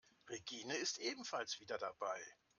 Regine 0.29 0.73
ist 0.77 0.97
ebenfalls 0.97 1.59
wieder 1.59 1.77
dabei. 1.77 2.19